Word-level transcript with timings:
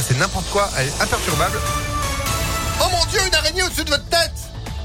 passer 0.00 0.14
n'importe 0.14 0.48
quoi, 0.48 0.66
elle 0.78 0.88
est 0.88 1.02
imperturbable. 1.02 1.58
Oh 2.80 2.86
mon 2.90 3.04
dieu, 3.10 3.20
une 3.26 3.34
araignée 3.34 3.62
au-dessus 3.62 3.84
de 3.84 3.90
votre 3.90 4.06
tête 4.06 4.29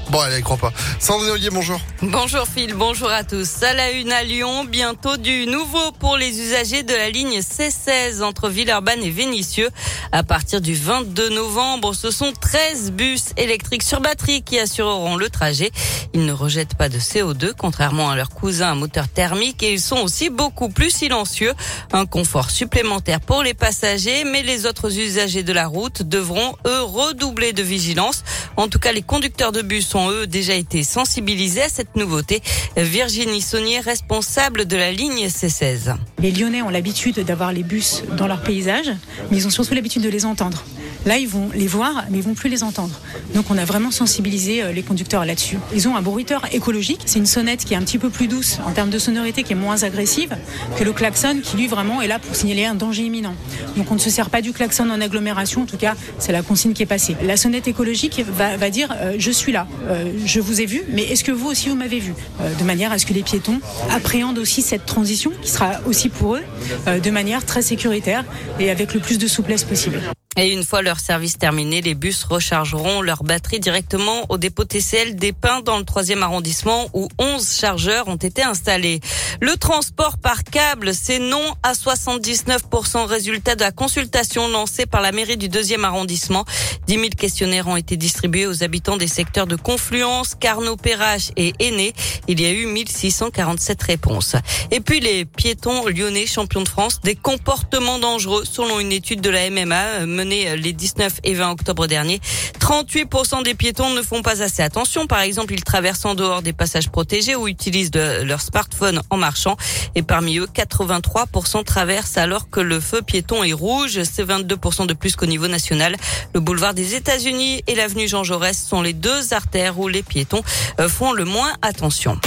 Bon, 0.08 0.20
pas. 0.60 0.72
Sandrine 1.00 1.30
Ollier, 1.30 1.50
bonjour. 1.50 1.80
Bonjour 2.00 2.46
Phil, 2.46 2.74
bonjour 2.74 3.10
à 3.10 3.24
tous. 3.24 3.62
À 3.64 3.90
une 3.90 4.12
à 4.12 4.22
Lyon, 4.22 4.64
bientôt 4.64 5.16
du 5.16 5.46
nouveau 5.46 5.90
pour 5.98 6.16
les 6.16 6.40
usagers 6.40 6.84
de 6.84 6.94
la 6.94 7.10
ligne 7.10 7.40
C16 7.40 8.22
entre 8.22 8.48
Villeurbanne 8.48 9.02
et 9.02 9.10
Vénissieux. 9.10 9.68
À 10.12 10.22
partir 10.22 10.60
du 10.60 10.74
22 10.74 11.30
novembre, 11.30 11.92
ce 11.92 12.12
sont 12.12 12.32
13 12.32 12.92
bus 12.92 13.24
électriques 13.36 13.82
sur 13.82 14.00
batterie 14.00 14.42
qui 14.42 14.60
assureront 14.60 15.16
le 15.16 15.28
trajet. 15.28 15.72
Ils 16.14 16.24
ne 16.24 16.32
rejettent 16.32 16.76
pas 16.76 16.88
de 16.88 16.98
CO2, 16.98 17.52
contrairement 17.58 18.08
à 18.10 18.16
leurs 18.16 18.30
cousins 18.30 18.70
à 18.70 18.74
moteur 18.74 19.08
thermique, 19.08 19.62
et 19.64 19.72
ils 19.72 19.80
sont 19.80 19.98
aussi 19.98 20.30
beaucoup 20.30 20.68
plus 20.68 20.90
silencieux. 20.90 21.52
Un 21.92 22.06
confort 22.06 22.50
supplémentaire 22.50 23.20
pour 23.20 23.42
les 23.42 23.54
passagers, 23.54 24.22
mais 24.24 24.42
les 24.42 24.66
autres 24.66 24.96
usagers 24.98 25.42
de 25.42 25.52
la 25.52 25.66
route 25.66 26.02
devront, 26.02 26.54
eux, 26.66 26.82
redoubler 26.82 27.52
de 27.52 27.62
vigilance. 27.62 28.22
En 28.56 28.68
tout 28.68 28.78
cas, 28.78 28.92
les 28.92 29.02
conducteurs 29.02 29.52
de 29.52 29.62
bus 29.62 29.95
ont 29.96 30.10
eux 30.10 30.26
déjà 30.26 30.54
été 30.54 30.82
sensibilisés 30.82 31.62
à 31.62 31.68
cette 31.68 31.96
nouveauté. 31.96 32.42
Virginie 32.76 33.40
Saunier, 33.40 33.80
responsable 33.80 34.66
de 34.66 34.76
la 34.76 34.92
ligne 34.92 35.26
C16. 35.26 35.96
Les 36.20 36.30
Lyonnais 36.30 36.62
ont 36.62 36.68
l'habitude 36.68 37.20
d'avoir 37.20 37.52
les 37.52 37.62
bus 37.62 38.02
dans 38.16 38.26
leur 38.26 38.42
paysage, 38.42 38.92
mais 39.30 39.38
ils 39.38 39.46
ont 39.46 39.50
surtout 39.50 39.74
l'habitude 39.74 40.02
de 40.02 40.08
les 40.08 40.24
entendre. 40.24 40.64
Là, 41.06 41.18
ils 41.18 41.28
vont 41.28 41.48
les 41.54 41.68
voir, 41.68 42.04
mais 42.10 42.18
ils 42.18 42.24
vont 42.24 42.34
plus 42.34 42.50
les 42.50 42.62
entendre. 42.64 43.00
Donc, 43.34 43.46
on 43.50 43.56
a 43.56 43.64
vraiment 43.64 43.90
sensibilisé 43.90 44.62
euh, 44.62 44.72
les 44.72 44.82
conducteurs 44.82 45.24
là-dessus. 45.24 45.56
Ils 45.72 45.86
ont 45.88 45.96
un 45.96 46.02
bruiteur 46.02 46.42
écologique. 46.52 47.00
C'est 47.06 47.20
une 47.20 47.26
sonnette 47.26 47.64
qui 47.64 47.74
est 47.74 47.76
un 47.76 47.82
petit 47.82 47.98
peu 47.98 48.10
plus 48.10 48.26
douce 48.26 48.58
en 48.66 48.72
termes 48.72 48.90
de 48.90 48.98
sonorité, 48.98 49.44
qui 49.44 49.52
est 49.52 49.56
moins 49.56 49.84
agressive 49.84 50.36
que 50.76 50.84
le 50.84 50.92
klaxon, 50.92 51.40
qui 51.42 51.56
lui 51.56 51.68
vraiment 51.68 52.02
est 52.02 52.08
là 52.08 52.18
pour 52.18 52.34
signaler 52.34 52.64
un 52.64 52.74
danger 52.74 53.04
imminent. 53.04 53.34
Donc, 53.76 53.90
on 53.90 53.94
ne 53.94 54.00
se 54.00 54.10
sert 54.10 54.30
pas 54.30 54.42
du 54.42 54.52
klaxon 54.52 54.90
en 54.90 55.00
agglomération. 55.00 55.62
En 55.62 55.66
tout 55.66 55.76
cas, 55.76 55.94
c'est 56.18 56.32
la 56.32 56.42
consigne 56.42 56.72
qui 56.72 56.82
est 56.82 56.86
passée. 56.86 57.16
La 57.22 57.36
sonnette 57.36 57.68
écologique 57.68 58.24
va, 58.28 58.56
va 58.56 58.70
dire 58.70 58.92
euh, 59.00 59.14
je 59.18 59.30
suis 59.30 59.52
là, 59.52 59.68
euh, 59.88 60.12
je 60.24 60.40
vous 60.40 60.60
ai 60.60 60.66
vu, 60.66 60.82
mais 60.90 61.02
est-ce 61.04 61.22
que 61.22 61.32
vous 61.32 61.46
aussi 61.46 61.68
vous 61.68 61.76
m'avez 61.76 62.00
vu? 62.00 62.14
Euh, 62.40 62.52
De 62.58 62.64
manière 62.64 62.90
à 62.90 62.98
ce 62.98 63.06
que 63.06 63.12
les 63.14 63.22
piétons 63.22 63.60
appréhendent 63.90 64.38
aussi 64.38 64.60
cette 64.60 64.86
transition, 64.86 65.30
qui 65.40 65.50
sera 65.50 65.80
aussi 65.86 66.08
pour 66.08 66.34
eux 66.36 66.42
euh, 66.88 66.98
de 66.98 67.10
manière 67.10 67.44
très 67.46 67.62
sécuritaire 67.62 68.24
et 68.58 68.70
avec 68.70 68.92
le 68.92 69.00
plus 69.00 69.18
de 69.18 69.26
souplesse 69.28 69.62
possible. 69.62 70.00
Et 70.38 70.52
une 70.52 70.64
fois 70.64 70.82
leur 70.82 71.00
service 71.00 71.38
terminé, 71.38 71.80
les 71.80 71.94
bus 71.94 72.24
rechargeront 72.24 73.00
leur 73.00 73.24
batterie 73.24 73.58
directement 73.58 74.26
au 74.28 74.36
dépôt 74.36 74.64
TCL 74.64 75.16
des 75.16 75.32
Pins 75.32 75.62
dans 75.62 75.78
le 75.78 75.84
troisième 75.84 76.22
arrondissement 76.22 76.90
où 76.92 77.08
11 77.18 77.56
chargeurs 77.58 78.06
ont 78.08 78.16
été 78.16 78.42
installés. 78.42 79.00
Le 79.40 79.56
transport 79.56 80.18
par 80.18 80.44
câble, 80.44 80.92
c'est 80.92 81.20
non 81.20 81.54
à 81.62 81.72
79% 81.72 83.06
résultat 83.06 83.54
de 83.54 83.62
la 83.62 83.72
consultation 83.72 84.46
lancée 84.48 84.84
par 84.84 85.00
la 85.00 85.10
mairie 85.10 85.38
du 85.38 85.48
deuxième 85.48 85.86
arrondissement. 85.86 86.44
10 86.86 86.94
000 86.94 87.06
questionnaires 87.16 87.66
ont 87.68 87.76
été 87.76 87.96
distribués 87.96 88.46
aux 88.46 88.62
habitants 88.62 88.98
des 88.98 89.08
secteurs 89.08 89.46
de 89.46 89.56
Confluence, 89.56 90.34
Carnot, 90.34 90.76
Perrache 90.76 91.30
et 91.38 91.54
Aîné. 91.60 91.94
Il 92.28 92.42
y 92.42 92.44
a 92.44 92.52
eu 92.52 92.66
1647 92.66 93.82
réponses. 93.82 94.36
Et 94.70 94.80
puis 94.80 95.00
les 95.00 95.24
piétons 95.24 95.86
lyonnais 95.86 96.26
champions 96.26 96.62
de 96.62 96.68
France 96.68 97.00
des 97.00 97.14
comportements 97.14 97.98
dangereux 97.98 98.44
selon 98.44 98.80
une 98.80 98.92
étude 98.92 99.22
de 99.22 99.30
la 99.30 99.48
MMA 99.48 100.04
menée 100.04 100.25
les 100.28 100.72
19 100.72 101.20
et 101.24 101.34
20 101.34 101.50
octobre 101.50 101.86
dernier. 101.86 102.20
38% 102.58 103.42
des 103.42 103.54
piétons 103.54 103.90
ne 103.90 104.02
font 104.02 104.22
pas 104.22 104.42
assez 104.42 104.62
attention. 104.62 105.06
Par 105.06 105.20
exemple, 105.20 105.54
ils 105.54 105.64
traversent 105.64 106.04
en 106.04 106.14
dehors 106.14 106.42
des 106.42 106.52
passages 106.52 106.88
protégés 106.88 107.36
ou 107.36 107.48
utilisent 107.48 107.90
de, 107.90 108.22
leur 108.22 108.40
smartphone 108.40 109.00
en 109.10 109.16
marchant. 109.16 109.56
Et 109.94 110.02
parmi 110.02 110.38
eux, 110.38 110.48
83% 110.52 111.64
traversent 111.64 112.16
alors 112.16 112.50
que 112.50 112.60
le 112.60 112.80
feu 112.80 113.02
piéton 113.02 113.44
est 113.44 113.52
rouge. 113.52 114.02
C'est 114.02 114.24
22% 114.24 114.86
de 114.86 114.94
plus 114.94 115.16
qu'au 115.16 115.26
niveau 115.26 115.48
national. 115.48 115.96
Le 116.34 116.40
boulevard 116.40 116.74
des 116.74 116.94
États-Unis 116.94 117.62
et 117.66 117.74
l'avenue 117.74 118.08
Jean 118.08 118.24
Jaurès 118.24 118.56
sont 118.56 118.82
les 118.82 118.92
deux 118.92 119.32
artères 119.32 119.78
où 119.78 119.88
les 119.88 120.02
piétons 120.02 120.42
font 120.88 121.12
le 121.12 121.24
moins 121.24 121.52
attention. 121.62 122.18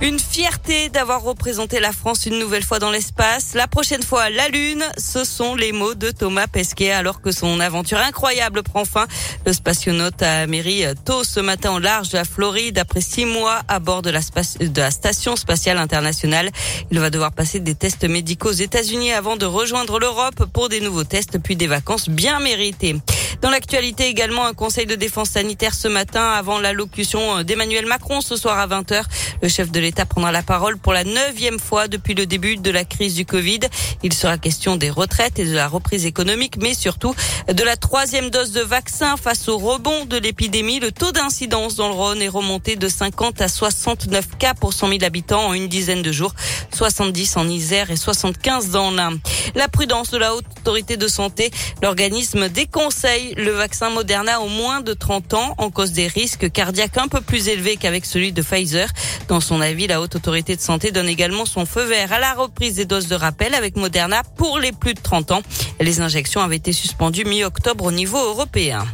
Une 0.00 0.20
fierté 0.20 0.90
d'avoir 0.90 1.22
représenté 1.22 1.80
la 1.80 1.90
France 1.90 2.26
une 2.26 2.38
nouvelle 2.38 2.62
fois 2.62 2.78
dans 2.78 2.92
l'espace. 2.92 3.54
La 3.54 3.66
prochaine 3.66 4.04
fois, 4.04 4.30
la 4.30 4.48
Lune. 4.48 4.84
Ce 4.96 5.24
sont 5.24 5.56
les 5.56 5.72
mots 5.72 5.94
de 5.94 6.12
Thomas 6.12 6.46
Pesquet 6.46 6.92
alors 6.92 7.20
que 7.20 7.32
son 7.32 7.58
aventure 7.58 7.98
incroyable 7.98 8.62
prend 8.62 8.84
fin. 8.84 9.08
Le 9.44 9.52
spationaute 9.52 10.22
a 10.22 10.46
mairie 10.46 10.84
tôt 11.04 11.24
ce 11.24 11.40
matin 11.40 11.72
au 11.72 11.80
large 11.80 12.10
de 12.10 12.16
la 12.16 12.24
Floride 12.24 12.78
après 12.78 13.00
six 13.00 13.24
mois 13.24 13.62
à 13.66 13.80
bord 13.80 14.02
de 14.02 14.10
la, 14.10 14.20
de 14.20 14.80
la 14.80 14.92
station 14.92 15.34
spatiale 15.34 15.78
internationale. 15.78 16.50
Il 16.92 17.00
va 17.00 17.10
devoir 17.10 17.32
passer 17.32 17.58
des 17.58 17.74
tests 17.74 18.04
médicaux 18.04 18.50
aux 18.50 18.52
États-Unis 18.52 19.12
avant 19.12 19.36
de 19.36 19.46
rejoindre 19.46 19.98
l'Europe 19.98 20.44
pour 20.52 20.68
des 20.68 20.80
nouveaux 20.80 21.04
tests 21.04 21.40
puis 21.42 21.56
des 21.56 21.66
vacances 21.66 22.08
bien 22.08 22.38
méritées. 22.38 22.94
Dans 23.40 23.50
l'actualité 23.50 24.06
également, 24.06 24.46
un 24.46 24.54
conseil 24.54 24.86
de 24.86 24.96
défense 24.96 25.30
sanitaire 25.30 25.74
ce 25.74 25.86
matin 25.86 26.28
avant 26.30 26.58
l'allocution 26.58 27.42
d'Emmanuel 27.44 27.86
Macron 27.86 28.20
ce 28.20 28.36
soir 28.36 28.58
à 28.58 28.66
20h. 28.66 29.04
Le 29.42 29.48
chef 29.48 29.70
de 29.70 29.78
l'État 29.78 30.04
prendra 30.04 30.32
la 30.32 30.42
parole 30.42 30.78
pour 30.78 30.92
la 30.92 31.04
neuvième 31.04 31.58
fois 31.58 31.88
depuis 31.88 32.14
le 32.14 32.26
début 32.26 32.56
de 32.56 32.70
la 32.70 32.84
crise 32.84 33.14
du 33.14 33.24
Covid. 33.24 33.60
Il 34.02 34.12
sera 34.12 34.36
question 34.38 34.76
des 34.76 34.90
retraites 34.90 35.38
et 35.38 35.44
de 35.44 35.54
la 35.54 35.68
reprise 35.68 36.06
économique, 36.06 36.56
mais 36.60 36.74
surtout 36.74 37.14
de 37.52 37.62
la 37.62 37.76
troisième 37.76 38.30
dose 38.30 38.52
de 38.52 38.60
vaccin 38.60 39.16
face 39.16 39.48
au 39.48 39.58
rebond 39.58 40.04
de 40.06 40.16
l'épidémie. 40.16 40.80
Le 40.80 40.92
taux 40.92 41.12
d'incidence 41.12 41.76
dans 41.76 41.88
le 41.88 41.94
Rhône 41.94 42.22
est 42.22 42.28
remonté 42.28 42.76
de 42.76 42.88
50 42.88 43.40
à 43.40 43.48
69 43.48 44.36
cas 44.38 44.54
pour 44.54 44.72
100 44.72 44.88
000 44.88 45.04
habitants 45.04 45.46
en 45.46 45.54
une 45.54 45.68
dizaine 45.68 46.02
de 46.02 46.12
jours, 46.12 46.34
70 46.74 47.36
en 47.36 47.48
Isère 47.48 47.90
et 47.90 47.96
75 47.96 48.70
dans 48.70 48.90
l'Ain. 48.90 49.18
La 49.54 49.68
prudence 49.68 50.10
de 50.10 50.18
la 50.18 50.34
haute 50.34 50.44
autorité 50.60 50.96
de 50.96 51.08
santé, 51.08 51.50
l'organisme 51.82 52.48
déconseille 52.48 53.34
le 53.36 53.52
vaccin 53.52 53.90
Moderna 53.90 54.40
au 54.40 54.48
moins 54.48 54.80
de 54.80 54.92
30 54.92 55.34
ans 55.34 55.54
en 55.58 55.70
cause 55.70 55.92
des 55.92 56.06
risques 56.08 56.50
cardiaques 56.50 56.98
un 56.98 57.08
peu 57.08 57.20
plus 57.20 57.48
élevés 57.48 57.76
qu'avec 57.76 58.04
celui 58.04 58.32
de 58.32 58.42
Pfizer. 58.42 58.88
Dans 59.28 59.40
son 59.40 59.60
avis, 59.60 59.86
la 59.86 60.00
haute 60.00 60.16
autorité 60.16 60.56
de 60.56 60.60
santé 60.60 60.90
donne 60.90 61.06
également 61.06 61.44
son 61.44 61.66
feu 61.66 61.84
vert 61.84 62.14
à 62.14 62.18
la 62.18 62.32
reprise 62.32 62.76
des 62.76 62.86
doses 62.86 63.08
de 63.08 63.14
rappel 63.14 63.54
avec 63.54 63.76
Moderna 63.76 64.22
pour 64.36 64.58
les 64.58 64.72
plus 64.72 64.94
de 64.94 65.00
30 65.00 65.32
ans. 65.32 65.42
Les 65.80 66.00
injections 66.00 66.40
avaient 66.40 66.56
été 66.56 66.72
suspendues 66.72 67.26
mi-octobre 67.26 67.84
au 67.84 67.92
niveau 67.92 68.18
européen. 68.18 68.86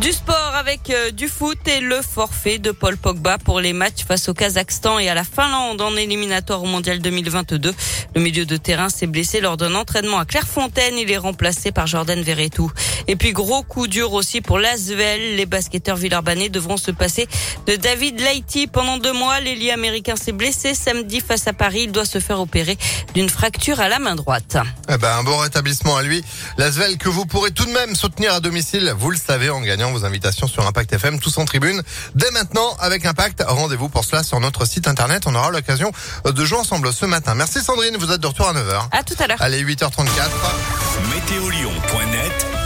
Du 0.00 0.12
sport 0.12 0.54
avec 0.54 0.88
euh, 0.88 1.10
du 1.10 1.28
foot 1.28 1.58
et 1.68 1.80
le 1.80 2.00
forfait 2.00 2.56
de 2.56 2.70
Paul 2.70 2.96
Pogba 2.96 3.36
pour 3.36 3.60
les 3.60 3.74
matchs 3.74 4.06
face 4.08 4.30
au 4.30 4.34
Kazakhstan 4.34 4.98
et 4.98 5.10
à 5.10 5.14
la 5.14 5.24
Finlande 5.24 5.78
en 5.82 5.94
éliminatoire 5.94 6.62
au 6.62 6.66
mondial 6.66 7.00
2022. 7.00 7.74
Le 8.14 8.20
milieu 8.22 8.46
de 8.46 8.56
terrain 8.56 8.88
s'est 8.88 9.06
blessé 9.06 9.42
lors 9.42 9.58
d'un 9.58 9.74
entraînement 9.74 10.18
à 10.18 10.24
Clairefontaine. 10.24 10.96
Il 10.96 11.12
est 11.12 11.18
remplacé 11.18 11.70
par 11.70 11.86
Jordan 11.86 12.18
Verretou. 12.22 12.72
Et 13.08 13.16
puis 13.16 13.32
gros 13.32 13.62
coup 13.62 13.88
dur 13.88 14.14
aussi 14.14 14.40
pour 14.40 14.58
l'Asvel. 14.58 15.36
Les 15.36 15.44
basketteurs 15.44 15.96
villeurbanais 15.96 16.48
devront 16.48 16.78
se 16.78 16.90
passer 16.90 17.28
de 17.66 17.76
David 17.76 18.20
Leity 18.20 18.68
pendant 18.68 18.96
deux 18.96 19.12
mois. 19.12 19.38
L'ailier 19.40 19.70
américain 19.70 20.16
s'est 20.16 20.32
blessé 20.32 20.74
samedi 20.74 21.20
face 21.20 21.46
à 21.46 21.52
Paris. 21.52 21.82
Il 21.84 21.92
doit 21.92 22.06
se 22.06 22.20
faire 22.20 22.40
opérer 22.40 22.78
d'une 23.14 23.28
fracture 23.28 23.80
à 23.80 23.90
la 23.90 23.98
main 23.98 24.14
droite. 24.14 24.56
Eh 24.88 24.96
ben, 24.96 25.18
un 25.18 25.24
bon 25.24 25.36
rétablissement 25.36 25.96
à 25.98 26.02
lui. 26.02 26.24
L'Asvel 26.56 26.96
que 26.96 27.10
vous 27.10 27.26
pourrez 27.26 27.50
tout 27.50 27.66
de 27.66 27.72
même 27.72 27.94
soutenir 27.94 28.32
à 28.32 28.40
domicile, 28.40 28.94
vous 28.98 29.10
le 29.10 29.18
savez, 29.18 29.50
en 29.50 29.60
gagnant 29.60 29.89
vos 29.92 30.04
invitations 30.04 30.46
sur 30.46 30.66
Impact 30.66 30.92
FM, 30.92 31.20
tous 31.20 31.38
en 31.38 31.44
tribune. 31.44 31.82
Dès 32.14 32.30
maintenant, 32.30 32.76
avec 32.78 33.04
Impact, 33.06 33.44
rendez-vous 33.46 33.88
pour 33.88 34.04
cela 34.04 34.22
sur 34.22 34.40
notre 34.40 34.64
site 34.64 34.88
internet. 34.88 35.24
On 35.26 35.34
aura 35.34 35.50
l'occasion 35.50 35.92
de 36.24 36.44
jouer 36.44 36.58
ensemble 36.58 36.92
ce 36.92 37.06
matin. 37.06 37.34
Merci 37.34 37.60
Sandrine, 37.60 37.96
vous 37.96 38.10
êtes 38.10 38.20
de 38.20 38.26
retour 38.26 38.48
à 38.48 38.54
9h. 38.54 38.88
À 38.92 39.02
tout 39.02 39.14
à 39.18 39.26
l'heure. 39.26 39.40
Allez, 39.40 39.62
8h34. 39.64 40.06
Météo 41.14 41.50
Lyon. 41.50 41.72